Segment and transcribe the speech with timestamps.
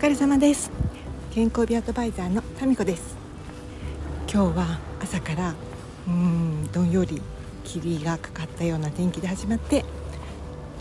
[0.00, 0.70] 疲れ様です。
[1.30, 3.18] 健康美アドバイザーのタミコです。
[4.32, 7.20] 今日は朝からうーんどんより
[7.64, 9.84] 霧がかかったような天気で始まって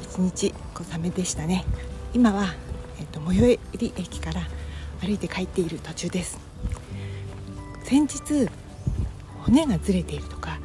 [0.04, 1.65] 一日小雨でしたね。
[2.13, 2.54] 今は、
[2.97, 4.47] えーと、最寄り駅から
[5.01, 6.40] 歩いて帰っている途中です。
[7.83, 8.47] 先日
[9.44, 10.60] 骨がずれているとか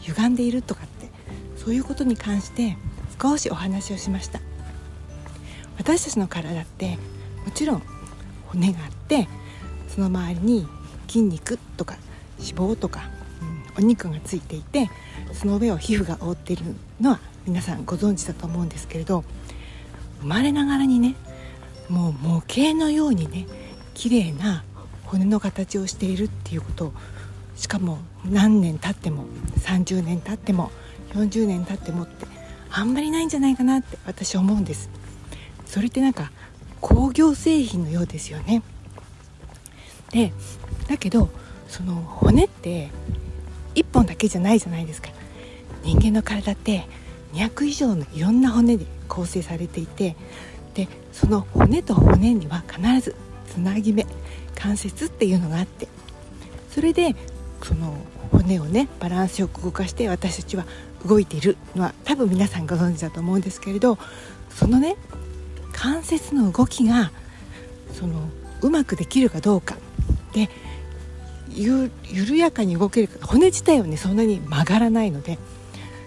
[0.00, 1.08] 歪んでいるとかって
[1.56, 2.76] そういうことに関して
[3.18, 4.40] 少しお話をしました。
[5.78, 6.98] 私たちの体って
[7.46, 7.82] もちろん
[8.54, 9.28] 骨があって
[9.88, 10.66] その周りに
[11.06, 11.96] 筋肉とか
[12.38, 13.08] 脂肪とか、
[13.76, 14.90] うん、お肉がついていて
[15.32, 16.64] その上を皮膚が覆っている
[17.00, 19.24] のは皆さんご存知だと思うんですけれど
[20.20, 21.14] 生まれながらにね
[21.88, 23.46] もう模型のようにね
[23.92, 24.64] 綺麗な
[25.04, 26.92] 骨の形をしているっていうことを
[27.56, 29.26] しかも何年経っても
[29.58, 30.70] 30年経っても
[31.12, 32.26] 40年経ってもって
[32.70, 34.90] あんまりないんじゃないかなって私は思うんです。
[35.64, 36.32] それってなんか
[36.84, 38.62] 工業製品のようですよね。
[40.12, 40.34] で
[40.86, 41.30] だけど
[41.66, 42.90] その骨って
[43.74, 45.08] 1本だけじゃないじゃないですか。
[45.82, 46.86] 人間の体って
[47.32, 50.14] 200以上のいろんな骨で構成されていて
[50.74, 53.16] でその骨と骨には必ず
[53.48, 54.06] つなぎ目
[54.54, 55.88] 関節っていうのがあって
[56.70, 57.16] それで
[57.62, 57.96] その
[58.30, 60.66] 骨をねバランスよく動かして私たちは
[61.06, 63.98] 動いているのは多分皆さんご存知だと思うんですけれど
[64.50, 64.96] そのね
[65.84, 67.12] 関節の動きが
[67.92, 68.30] その
[68.62, 69.76] うまくできるかどうか
[70.32, 70.48] で
[71.50, 75.38] ゆ緩やかに動けるか骨自体はねそんなに曲がらないので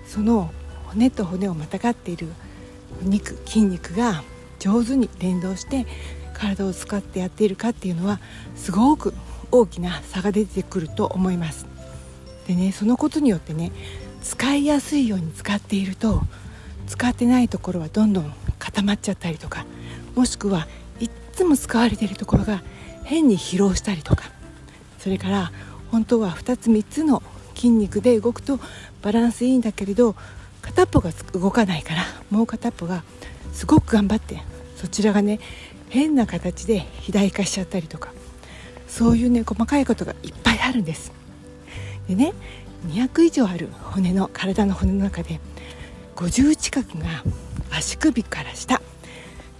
[0.08, 0.52] その
[0.88, 2.28] 骨と骨をまたがっている
[3.04, 4.24] 肉筋肉が
[4.58, 5.86] 上手に連動して
[6.34, 8.20] 体を使ってやっているかっていうのは
[8.56, 9.14] すごく
[9.52, 11.68] 大きな差が出てくると思います。
[12.48, 13.72] でねそのことによってね
[14.24, 16.24] 使いやすいように使っていると
[16.88, 18.34] 使ってないところはどんどん
[18.78, 19.66] 固まっちゃったりとか
[20.16, 20.68] もしくは
[21.00, 22.62] いっつも使われているところが
[23.06, 24.26] 変に疲労したりとか
[25.00, 25.52] それから
[25.92, 27.24] 本当は2つ3つの
[27.56, 28.60] 筋肉で動くと
[29.02, 30.16] バランスいいんだけれど
[30.62, 33.04] 片っぽが動かないからもう片っぽが
[33.52, 34.44] すごく頑張って
[34.76, 35.40] そちらがね
[35.90, 38.14] 変な形で肥大化しちゃったりとか
[38.88, 41.12] そういうね細かいことがいっぱいあるんです。
[42.08, 42.34] でね
[42.90, 45.40] 200以上ある骨の体の骨の中で
[46.16, 47.24] 50近くが
[47.72, 48.82] 足首から下。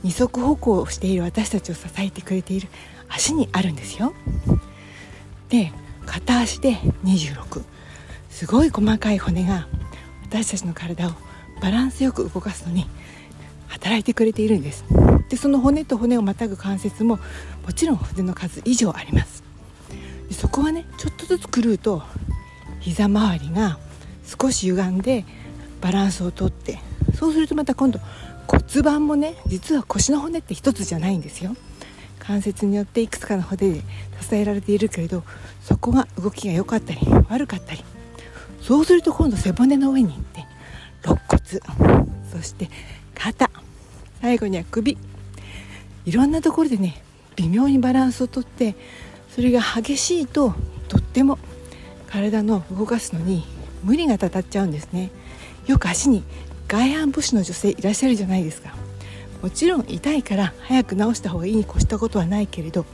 [0.04, 2.70] 二足歩行をしている私たちを支えてくれている
[3.10, 4.14] 足にあるんですよ。
[5.50, 5.72] で
[6.06, 7.64] 片足で26
[8.30, 9.68] すごい細かい骨が
[10.24, 11.12] 私たちの体を
[11.62, 12.86] バランスよく動かすのに
[13.68, 14.86] 働いてくれているんです。
[15.30, 17.20] でその骨と骨をまたぐ関節も
[17.66, 19.44] もちろん骨の数以上あります。
[20.30, 22.04] でそこはねちょっとずつ狂うと
[22.80, 23.80] 膝周りが
[24.24, 25.26] 少し歪んで
[25.82, 26.80] バランスをとって
[27.18, 28.00] そうするとまた今度
[28.48, 31.56] 骨盤もね実は腰の骨って一つじゃないんですよ。
[32.20, 33.82] 関節によっていくつかの骨で
[34.22, 35.24] 支えられているけれど
[35.64, 37.84] そこが動きが良かったり悪かったり。
[38.62, 40.46] そうすると今度背骨の上に行って
[41.04, 42.70] 肋骨そして
[43.16, 43.50] 肩
[44.22, 44.98] 最後には首。
[46.06, 47.02] いろんなところでね
[47.36, 48.76] 微妙にバランスをとって
[49.30, 50.54] それが激しいと
[50.88, 51.40] とっても
[52.10, 53.46] 体の動かすのに
[53.84, 55.12] 無理がたたっちゃうんですね。
[55.66, 56.24] よく足に
[56.68, 58.76] 外反母趾の女性いらっしゃるじゃないですか。
[59.42, 62.86] もちろん痛いから早く治した方がいいに越したことはないけれど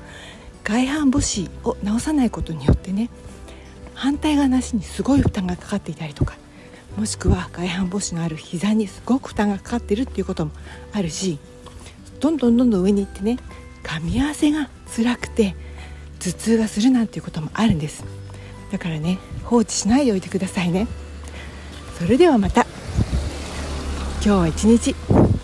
[0.64, 3.10] 外反母趾を治さないことによってね
[3.94, 6.36] 反対側の足にすごい負担がかかっていたりとか
[6.98, 10.52] もしくは外反母趾のある膝にすごく負担がかかってるっていうことも
[10.92, 11.40] あるし
[12.20, 13.40] どんどんどんどん上に行ってね
[13.84, 15.56] 噛み合わせが辛くて
[16.20, 18.06] 頭痛がするなんていうこともあるんです。
[18.72, 20.88] だからね放置しないでおいてくださいね。
[21.98, 22.63] それではまた。
[24.26, 24.96] 今日は一日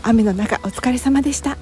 [0.04, 1.58] 雨の中お疲れ様でした。